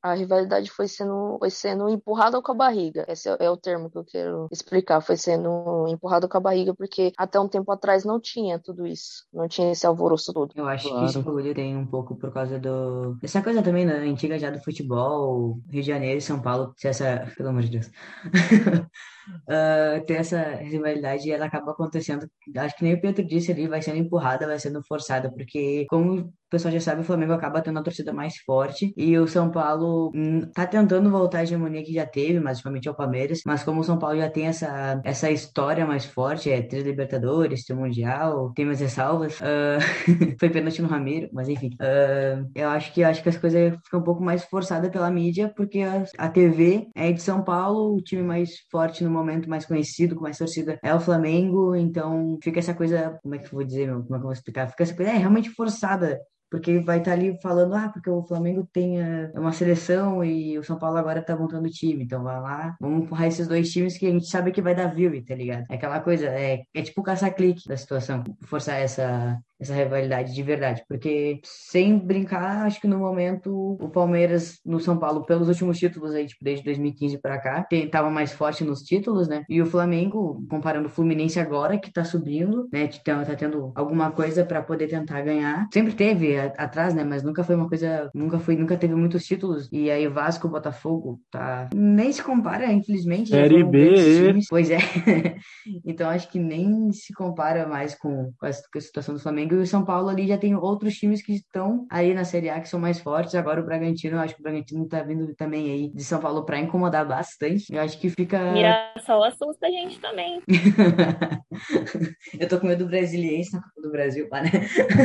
[0.02, 3.04] a rivalidade foi sendo, foi sendo empurrada com a barriga.
[3.08, 5.00] Esse é, é o termo que eu quero explicar.
[5.00, 9.24] Foi sendo empurrado com a barriga, porque até um tempo atrás não tinha tudo isso.
[9.32, 10.52] Não tinha esse alvoroço todo.
[10.56, 11.04] Eu acho claro.
[11.04, 13.16] que esse bagulho tem um pouco por causa do.
[13.22, 13.98] Essa coisa também, né?
[13.98, 16.74] Antiga já do futebol, Rio de Janeiro e São Paulo.
[16.76, 17.30] Se essa.
[17.36, 17.90] Pelo amor de Deus.
[19.48, 22.28] uh, ter essa rivalidade e ela acaba acontecendo.
[22.56, 26.32] Acho que nem o Pedro disse ali, vai sendo empurrada, vai sendo forçada, porque como
[26.50, 28.92] pessoal já sabe, o Flamengo acaba tendo a torcida mais forte.
[28.96, 32.88] E o São Paulo hum, tá tentando voltar à hegemonia que já teve, mas principalmente
[32.88, 36.62] ao Palmeiras, mas como o São Paulo já tem essa, essa história mais forte, é
[36.62, 39.80] três Libertadores, tem o Mundial, tem mais ressalvas, uh,
[40.38, 44.00] foi pênalti no Ramiro, mas enfim, uh, eu acho que acho que as coisas ficam
[44.00, 48.02] um pouco mais forçadas pela mídia, porque a, a TV é de São Paulo, o
[48.02, 52.58] time mais forte no momento, mais conhecido, com mais torcida é o Flamengo, então fica
[52.58, 54.68] essa coisa, como é que eu vou dizer, como é que eu vou explicar?
[54.68, 56.18] Fica essa coisa é, realmente forçada
[56.50, 60.58] porque vai estar tá ali falando, ah, porque o Flamengo tem eh, uma seleção e
[60.58, 63.96] o São Paulo agora tá montando time, então vai lá, vamos empurrar esses dois times
[63.96, 65.64] que a gente sabe que vai dar view, tá ligado?
[65.70, 70.82] É aquela coisa, é, é tipo caça-clique da situação, forçar essa, essa rivalidade de verdade,
[70.88, 76.14] porque sem brincar, acho que no momento o Palmeiras no São Paulo, pelos últimos títulos
[76.14, 79.44] aí, tipo, desde 2015 para cá, tava mais forte nos títulos, né?
[79.48, 82.88] E o Flamengo, comparando o Fluminense agora, que tá subindo, né?
[83.04, 85.68] Tá, tá tendo alguma coisa para poder tentar ganhar.
[85.72, 87.04] Sempre teve a, atrás, né?
[87.04, 89.68] Mas nunca foi uma coisa, nunca foi, nunca teve muitos títulos.
[89.72, 93.30] E aí Vasco, Botafogo, tá nem se compara, infelizmente.
[93.30, 94.40] Série B.
[94.48, 94.78] Pois é.
[95.84, 99.66] então acho que nem se compara mais com, com a, situação do Flamengo e o
[99.66, 102.80] São Paulo ali já tem outros times que estão aí na Série A que são
[102.80, 103.34] mais fortes.
[103.34, 106.44] Agora o Bragantino, eu acho que o Bragantino tá vindo também aí de São Paulo
[106.44, 107.72] para incomodar bastante.
[107.72, 108.52] Eu acho que fica.
[108.52, 110.42] Mirassol assusta a gente também.
[112.38, 114.50] eu tô com medo do brasiliense na Copa do Brasil, né?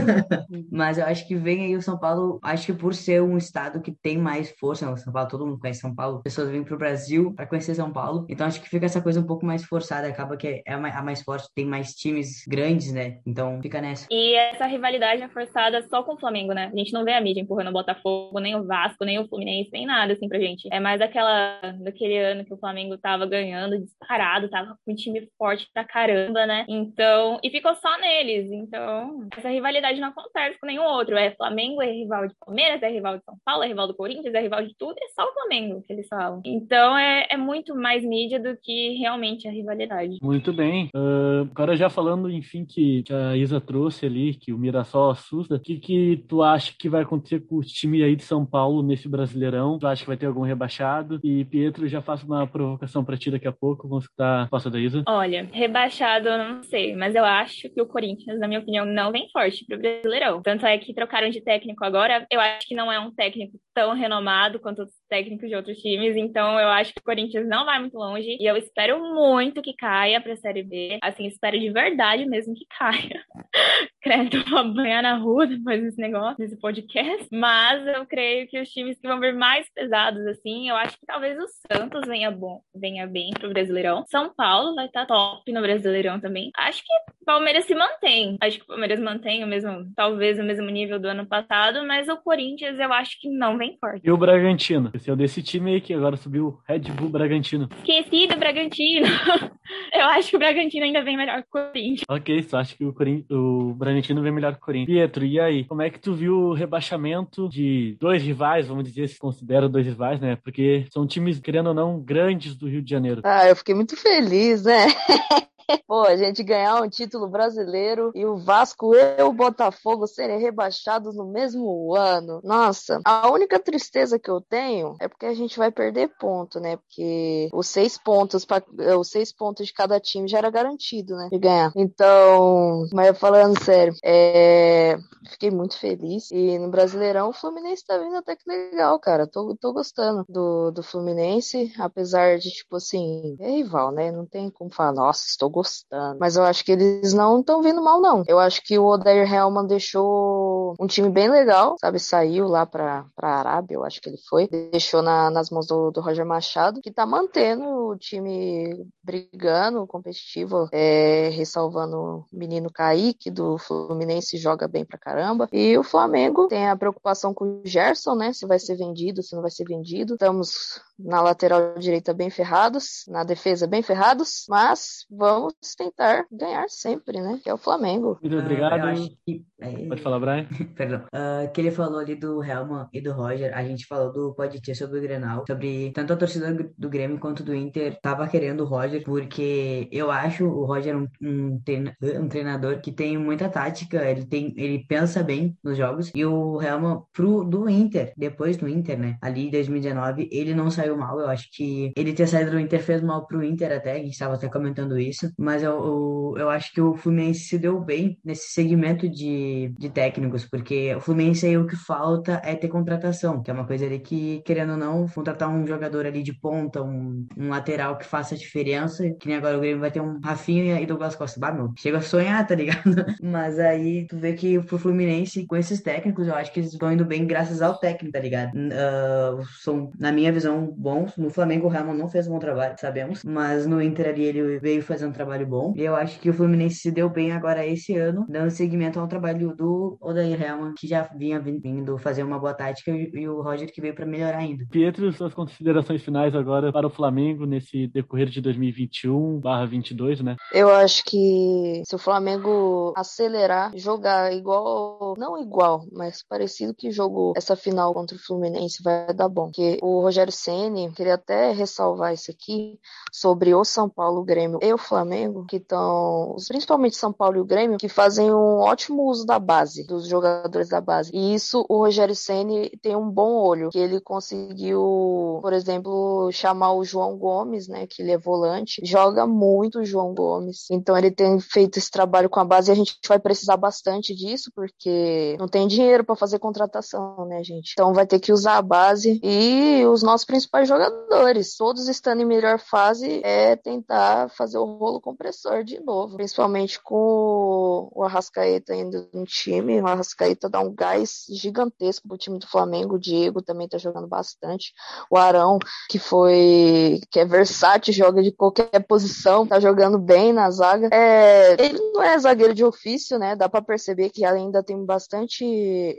[0.71, 3.81] Mas eu acho que vem aí o São Paulo, acho que por ser um estado
[3.81, 7.33] que tem mais força, São Paulo, todo mundo conhece São Paulo, pessoas vêm pro Brasil
[7.33, 8.25] para conhecer São Paulo.
[8.29, 11.21] Então acho que fica essa coisa um pouco mais forçada, acaba que é a mais
[11.21, 13.19] forte, tem mais times grandes, né?
[13.25, 14.07] Então fica nessa.
[14.09, 16.71] E essa rivalidade é forçada só com o Flamengo, né?
[16.73, 19.69] A gente não vê a mídia empurrando o Botafogo, nem o Vasco, nem o Fluminense,
[19.71, 20.67] nem nada assim pra gente.
[20.71, 25.27] É mais aquela daquele ano que o Flamengo tava ganhando disparado, tava com um time
[25.37, 26.65] forte pra caramba, né?
[26.67, 28.51] Então, e ficou só neles.
[28.51, 31.15] Então, essa rivalidade não acontece com nenhum outro.
[31.17, 34.33] É Flamengo é rival de Palmeiras, é rival de São Paulo, é rival do Corinthians,
[34.33, 36.41] é rival de tudo, é só o Flamengo que eles falam.
[36.45, 40.17] Então, é, é muito mais mídia do que realmente a rivalidade.
[40.21, 40.89] Muito bem.
[40.95, 45.55] Uh, agora já falando, enfim, que, que a Isa trouxe ali que o Mirassol assusta.
[45.55, 48.81] O que, que tu acha que vai acontecer com o time aí de São Paulo
[48.81, 49.79] nesse Brasileirão?
[49.79, 51.19] Tu acha que vai ter algum rebaixado?
[51.23, 53.87] E Pietro, já faço uma provocação para ti daqui a pouco.
[53.87, 55.03] Vamos escutar a posta da Isa.
[55.07, 59.11] Olha, rebaixado eu não sei, mas eu acho que o Corinthians, na minha opinião, não
[59.11, 60.41] vem forte pro Brasileirão.
[60.41, 62.25] Tanto é que trocaram de técnico agora.
[62.31, 66.15] Eu acho que não é um técnico tão renomado quanto os técnicos de outros times,
[66.15, 69.75] então eu acho que o Corinthians não vai muito longe e eu espero muito que
[69.75, 70.97] caia para a Série B.
[71.03, 73.21] Assim, espero de verdade mesmo que caia.
[74.01, 77.27] Credo, vou banhar na rua depois desse negócio, desse podcast.
[77.31, 81.05] Mas eu creio que os times que vão vir mais pesados, assim, eu acho que
[81.07, 84.05] talvez o Santos venha bom, venha bem pro Brasileirão.
[84.07, 86.51] São Paulo vai estar tá top no Brasileirão também.
[86.55, 88.37] Acho que o Palmeiras se mantém.
[88.39, 92.07] Acho que o Palmeiras mantém o mesmo, talvez o mesmo nível do ano passado, mas
[92.07, 94.01] o Corinthians eu acho que não vem forte.
[94.03, 94.91] E o Bragantino?
[94.93, 97.69] Esse é o desse time aí que agora subiu o Red Bull Bragantino.
[97.77, 99.07] Esqueci do Bragantino.
[99.93, 102.03] eu acho que o Bragantino ainda vem melhor que o Corinthians.
[102.09, 103.25] Ok, só acho que o, Corin...
[103.31, 104.95] o Bragantino vem melhor que o Corinthians.
[104.95, 105.63] Pietro, e aí?
[105.65, 109.85] Como é que tu viu o rebaixamento de dois rivais, vamos dizer, se considera dois
[109.85, 110.35] rivais, né?
[110.35, 113.21] Porque são times, querendo ou não, grandes do Rio de Janeiro.
[113.23, 114.87] Ah, eu fiquei muito feliz, né?
[115.87, 121.15] Pô, a gente ganhar um título brasileiro e o Vasco e o Botafogo serem rebaixados
[121.15, 122.41] no mesmo ano.
[122.43, 126.77] Nossa, a única tristeza que eu tenho é porque a gente vai perder ponto, né?
[126.77, 128.63] Porque os seis pontos para
[128.97, 131.29] os seis pontos de cada time já era garantido, né?
[131.31, 131.71] De ganhar.
[131.75, 134.97] Então, mas falando sério, é...
[135.31, 136.29] fiquei muito feliz.
[136.31, 139.27] E no Brasileirão o Fluminense tá vindo até que legal, cara.
[139.27, 144.11] Tô, tô gostando do, do Fluminense, apesar de, tipo assim, é rival, né?
[144.11, 146.19] Não tem como falar, nossa, estou gostando.
[146.19, 148.23] Mas eu acho que eles não estão vindo mal, não.
[148.27, 151.97] Eu acho que o Odair Helman deixou um time bem legal, sabe?
[151.97, 154.47] Saiu lá pra, pra Arábia, eu acho que ele foi.
[154.47, 160.67] Deixou na, nas mãos do, do Roger Machado, que tá mantendo o time brigando, competitivo,
[160.71, 165.47] é, ressalvando o menino Kaique do Fluminense, joga bem pra caramba.
[165.51, 168.33] E o Flamengo tem a preocupação com o Gerson, né?
[168.33, 170.13] Se vai ser vendido, se não vai ser vendido.
[170.13, 177.21] Estamos na lateral direita bem ferrados, na defesa bem ferrados, mas vamos tentar ganhar sempre,
[177.21, 177.39] né?
[177.43, 178.17] Que é o Flamengo.
[178.21, 178.93] Muito Ah, obrigado.
[179.25, 179.45] que.
[179.61, 180.47] é, Pode falar, Brian.
[180.75, 181.05] Perdão.
[181.13, 184.61] Ah, que ele falou ali do Helman e do Roger, a gente falou do Pode
[184.61, 188.61] Ter sobre o Grenal, sobre tanto a torcida do Grêmio quanto do Inter tava querendo
[188.61, 193.49] o Roger, porque eu acho o Roger um, um, treina- um treinador que tem muita
[193.49, 198.57] tática, ele tem, ele pensa bem nos jogos, e o Helman pro do Inter, depois
[198.57, 202.27] do Inter, né, ali em 2019, ele não saiu mal, eu acho que ele ter
[202.27, 205.63] saído do Inter fez mal pro Inter até, a gente tava até comentando isso, mas
[205.63, 210.45] eu, eu, eu acho que o Fluminense se deu bem nesse segmento de, de técnicos,
[210.45, 213.99] porque o Fluminense aí o que falta é ter contratação, que é uma coisa ali
[213.99, 217.64] que, querendo ou não, contratar um jogador ali de ponta, um, um lateral
[217.97, 221.39] que faça diferença, que nem agora o Grêmio vai ter um Rafinha e Douglas Costa.
[221.39, 222.83] Bah, meu, chega a sonhar, tá ligado?
[223.21, 226.91] Mas aí tu vê que pro Fluminense, com esses técnicos, eu acho que eles estão
[226.91, 228.51] indo bem graças ao técnico, tá ligado?
[228.71, 231.17] Ah, são, na minha visão, bons.
[231.17, 234.59] No Flamengo, o Ramon não fez um bom trabalho, sabemos, mas no Inter ali ele
[234.59, 235.73] veio fazendo um trabalho bom.
[235.75, 239.07] E eu acho que o Fluminense se deu bem agora esse ano, dando seguimento ao
[239.07, 243.71] trabalho do Odair Helman, que já vinha vindo fazer uma boa tática, e o Roger
[243.71, 244.65] que veio pra melhorar ainda.
[244.69, 250.35] Pietro, suas considerações finais agora para o Flamengo nesse decorrer de 2021/22, né?
[250.53, 257.33] Eu acho que se o Flamengo acelerar, jogar igual, não igual, mas parecido que jogou
[257.35, 259.45] essa final contra o Fluminense, vai dar bom.
[259.45, 262.79] Porque o Rogério Ceni queria até ressalvar isso aqui
[263.11, 267.41] sobre o São Paulo, o Grêmio e o Flamengo, que estão, principalmente São Paulo e
[267.41, 271.11] o Grêmio, que fazem um ótimo uso da base, dos jogadores da base.
[271.13, 276.73] E isso o Rogério Ceni tem um bom olho, que ele conseguiu, por exemplo, chamar
[276.73, 280.65] o João Gomes, né, que ele é volante, joga muito o João Gomes.
[280.71, 284.15] Então ele tem feito esse trabalho com a base e a gente vai precisar bastante
[284.15, 287.71] disso, porque não tem dinheiro para fazer contratação, né, gente?
[287.73, 292.25] Então vai ter que usar a base e os nossos principais jogadores, todos estando em
[292.25, 299.07] melhor fase, é tentar fazer o rolo compressor de novo, principalmente com o Arrascaeta ainda
[299.13, 299.81] no time.
[299.81, 302.95] O Arrascaeta dá um gás gigantesco pro time do Flamengo.
[302.95, 304.73] O Diego também tá jogando bastante.
[305.09, 310.49] O Arão, que foi que é versátil, joga de qualquer posição, tá jogando bem na
[310.49, 310.89] zaga.
[310.91, 313.35] É, ele não é zagueiro de ofício, né?
[313.35, 315.43] Dá pra perceber que ainda tem bastante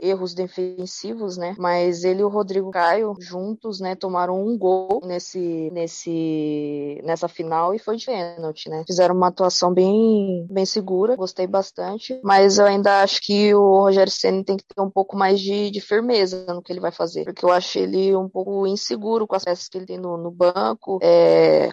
[0.01, 1.55] erros defensivos, né?
[1.57, 7.73] Mas ele e o Rodrigo Caio juntos, né, tomaram um gol nesse nesse nessa final
[7.73, 8.83] e foi de pênalti, né?
[8.87, 14.11] Fizeram uma atuação bem bem segura, gostei bastante, mas eu ainda acho que o Rogério
[14.11, 17.25] Ceni tem que ter um pouco mais de, de firmeza no que ele vai fazer,
[17.25, 20.31] porque eu acho ele um pouco inseguro com as peças que ele tem no, no
[20.31, 21.26] banco, é,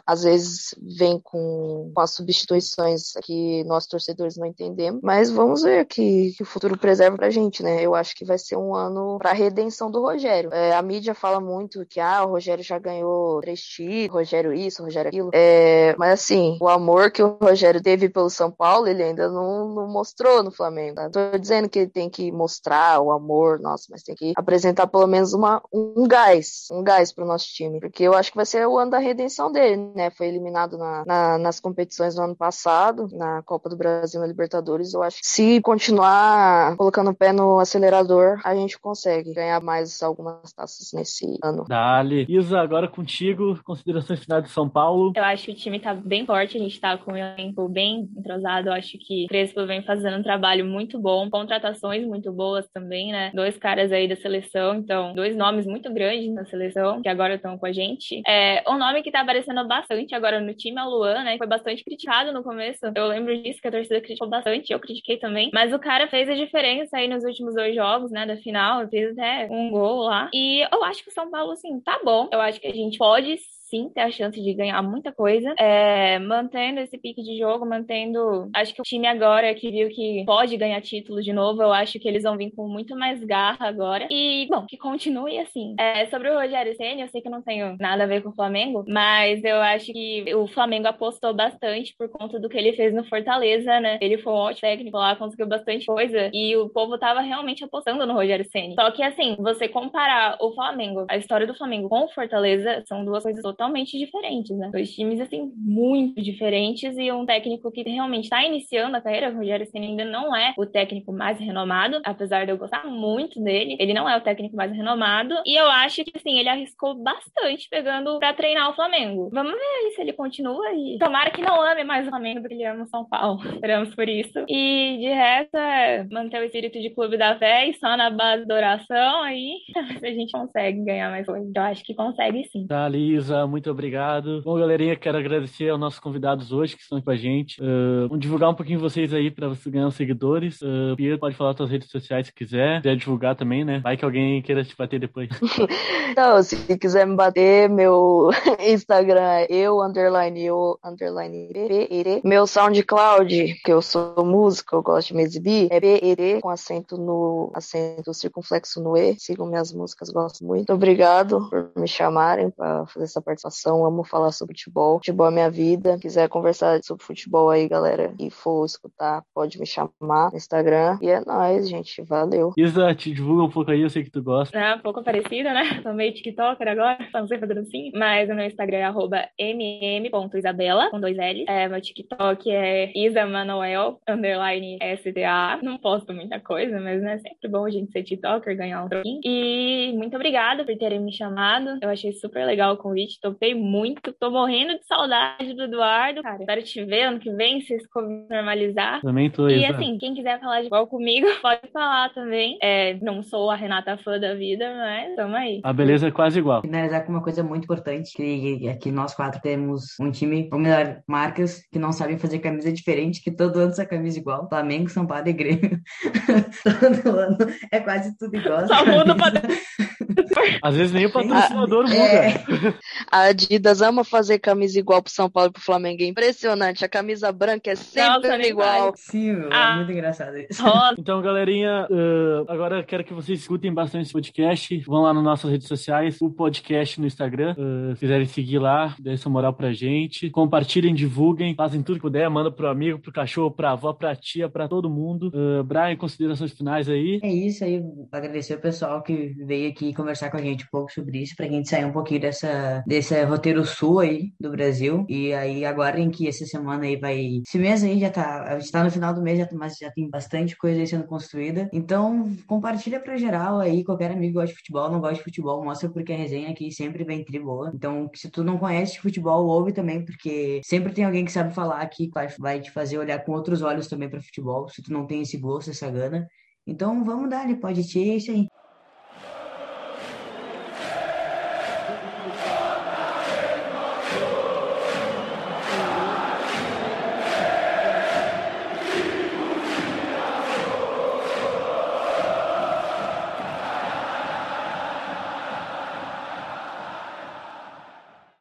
[0.06, 5.84] às vezes vem com, com as substituições que nós torcedores não entendemos, mas vamos ver
[5.86, 7.82] que, que o futuro preserva pra gente, né?
[7.82, 10.50] Eu acho que vai ser um ano pra redenção do Rogério.
[10.52, 14.82] É, a mídia fala muito que ah, o Rogério já ganhou três títulos, Rogério isso,
[14.82, 19.02] Rogério aquilo, é, mas assim, o amor que o Rogério teve pelo São Paulo, ele
[19.02, 20.96] ainda não, não mostrou no Flamengo.
[20.96, 21.10] Tá?
[21.10, 25.06] Tô dizendo que ele tem que mostrar o amor, nossa, mas tem que apresentar pelo
[25.06, 28.66] menos uma, um gás, um gás pro nosso time, porque eu acho que vai ser
[28.66, 30.10] o ano da redenção dele, né?
[30.10, 34.92] Foi eliminado na, na- nas competições do ano passado, na Copa do Brasil, na Libertadores.
[34.94, 40.02] Eu acho que se continuar colocando o pé no acelerador, a gente consegue ganhar mais
[40.02, 41.64] algumas taças nesse ano.
[41.68, 42.26] Dali.
[42.28, 45.12] Isa, agora contigo, considerações finais de São Paulo.
[45.16, 48.08] Eu acho que o time tá bem forte, a gente tá com um elenco bem
[48.16, 48.68] entrosado.
[48.68, 53.12] Eu acho que o Crespo vem fazendo um trabalho muito bom, contratações muito boas também,
[53.12, 53.30] né?
[53.34, 57.56] Dois caras aí da seleção, então, dois nomes muito grandes na seleção, que agora estão
[57.58, 58.22] com a gente.
[58.26, 61.36] É, um nome que tá aparecendo bastante agora no time o Luan, né?
[61.36, 62.78] Foi bastante criticado no começo.
[62.94, 65.50] Eu lembro disso, que a torcida criticou bastante, eu critiquei também.
[65.52, 68.24] Mas o cara fez a diferença aí nos últimos dois jogos, né?
[68.24, 70.30] Da final, fez até um gol lá.
[70.32, 72.28] E eu acho que o São Paulo, assim, tá bom.
[72.32, 73.36] Eu acho que a gente pode
[73.74, 78.48] sim ter a chance de ganhar muita coisa, é, mantendo esse pique de jogo, mantendo.
[78.54, 81.98] Acho que o time agora que viu que pode ganhar título de novo, eu acho
[81.98, 84.06] que eles vão vir com muito mais garra agora.
[84.10, 85.74] E, bom, que continue assim.
[85.78, 88.34] É, sobre o Rogério Senna, eu sei que não tenho nada a ver com o
[88.34, 92.94] Flamengo, mas eu acho que o Flamengo apostou bastante por conta do que ele fez
[92.94, 93.98] no Fortaleza, né?
[94.00, 98.06] Ele foi um ótimo técnico lá, conseguiu bastante coisa e o povo tava realmente apostando
[98.06, 98.74] no Rogério Senna.
[98.74, 103.04] Só que, assim, você comparar o Flamengo, a história do Flamengo com o Fortaleza, são
[103.04, 104.70] duas coisas totalmente diferentes, né?
[104.70, 109.30] Dois times, assim, muito diferentes e um técnico que realmente está iniciando a carreira.
[109.30, 113.42] O Rogério Senna ainda não é o técnico mais renomado, apesar de eu gostar muito
[113.42, 113.76] dele.
[113.78, 117.68] Ele não é o técnico mais renomado e eu acho que, assim, ele arriscou bastante
[117.68, 119.30] pegando pra treinar o Flamengo.
[119.32, 122.48] Vamos ver aí se ele continua e tomara que não ame mais o Flamengo do
[122.48, 123.40] que ele ama o São Paulo.
[123.54, 124.44] Esperamos por isso.
[124.48, 128.46] E de resto, é manter o espírito de clube da fé e só na base
[128.46, 129.56] da oração aí
[130.02, 131.50] a gente consegue ganhar mais coisa.
[131.54, 132.66] Eu acho que consegue sim.
[132.66, 134.42] Dali, Isa, Muito obrigado.
[134.42, 137.60] Bom, galerinha, quero agradecer aos nossos convidados hoje que estão com a gente.
[137.60, 140.60] Uh, vamos divulgar um pouquinho vocês aí para você ganhar os seguidores.
[140.60, 142.76] Uh, pode falar suas redes sociais se quiser.
[142.76, 143.80] Se quiser divulgar também, né?
[143.80, 145.28] Vai que alguém queira te bater depois.
[146.16, 148.30] Não, se quiser me bater, meu
[148.60, 152.20] Instagram é eu, underline eu, underline PED.
[152.24, 156.96] Meu SoundCloud, que eu sou música, eu gosto de me exibir, é PED, com acento
[156.96, 159.16] no acento circunflexo no E.
[159.18, 160.72] Sigam minhas músicas, gosto muito.
[160.72, 163.84] Obrigado por me chamarem para fazer essa participação.
[163.84, 164.98] Amo falar sobre futebol.
[164.98, 165.96] Futebol é minha vida.
[165.96, 170.98] Se quiser conversar sobre futebol aí, galera, e for escutar, pode me chamar no Instagram.
[171.02, 172.02] E é nóis, gente.
[172.02, 172.52] Valeu.
[172.56, 174.58] Isa, te divulga um pouco aí, eu sei que tu gosta.
[174.58, 175.80] É, um pouco parecida, né?
[175.82, 177.90] Tô meio TikToker agora, não sei fazer assim.
[177.94, 178.92] Mas o meu Instagram
[179.38, 181.44] é mm.isabela, com dois L.
[181.48, 185.58] É, meu TikTok é Isa Manoel, underline SDA.
[185.62, 189.20] Não posto muita coisa, mas né, sempre bom a gente ser TikToker, ganhar um troquinho.
[189.24, 191.78] E muito obrigada por terem me chamado.
[191.82, 194.12] Eu achei super legal o convite, topei muito.
[194.12, 196.36] Tô morrendo de saudade do Eduardo, cara.
[196.38, 199.00] Espero te ver ano que vem, se Covid normalizar.
[199.00, 202.58] Também tô E assim, quem quiser falar de futebol comigo, pode falar também.
[202.62, 205.60] É, não sou a Renata fã da vida, mas tamo aí.
[205.64, 206.60] A beleza é quase igual.
[206.60, 211.00] Finalizar com uma coisa muito importante, que aqui nós quatro temos um time, ou melhor,
[211.08, 214.46] marcas que não sabem fazer camisa diferente, que todo ano essa camisa igual.
[214.50, 215.80] Flamengo, São Paulo e Grêmio.
[216.62, 217.38] todo ano
[217.72, 218.66] é quase tudo igual.
[218.66, 219.32] Só muda pra...
[220.62, 221.96] Às vezes nem o patrocinador muda.
[221.96, 222.34] É.
[223.10, 226.02] A Adidas ama fazer camisa igual pro São Paulo e pro Flamengo.
[226.02, 226.84] É impressionante.
[226.84, 228.92] A camisa branca é sempre Nossa, igual.
[228.96, 229.72] Sim, meu, Ah.
[229.72, 230.62] é muito engraçado isso.
[230.62, 230.94] Rosa.
[230.98, 234.78] Então, galerinha, uh, agora eu quero que vocês escutem bastante esse podcast.
[234.86, 237.54] Vão lá nas nossas redes sociais, o podcast no Instagram.
[237.58, 240.30] Uh, se quiserem seguir lá, dê essa moral pra gente.
[240.30, 244.48] Compartilhem, divulguem, fazem tudo que puder, manda pro amigo, pro cachorro, pra avó, pra tia,
[244.48, 245.30] pra todo mundo.
[245.34, 247.20] Uh, Brian, considerações finais aí.
[247.22, 250.92] É isso aí, agradecer o pessoal que veio aqui conversar com a gente um pouco
[250.92, 255.04] sobre isso, pra gente sair um pouquinho dessa, desse roteiro sul aí do Brasil.
[255.08, 257.42] E aí aguardem que essa semana aí vai.
[257.46, 258.44] Esse mês aí já tá.
[258.44, 261.06] A gente tá no final do mês, já, mas já tem bastante coisa aí sendo
[261.06, 261.68] construída.
[261.72, 265.88] Então, compartilha pra geral aí, qualquer amigo gosta de futebol, não gosta de futebol, mostra
[265.88, 267.70] porque a resenha aqui sempre vem tri boa.
[267.74, 271.54] Então, se tu não conhece de futebol, ouve também, porque sempre tem alguém que sabe
[271.54, 275.06] falar aqui, vai, te fazer olhar com outros olhos também pra futebol, se tu não
[275.06, 276.26] tem esse gosto, essa gana.
[276.66, 278.46] Então vamos dar, pode ter, é isso aí.